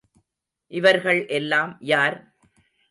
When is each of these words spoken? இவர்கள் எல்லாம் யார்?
இவர்கள் 0.71 1.27
எல்லாம் 1.27 1.77
யார்? 1.79 2.17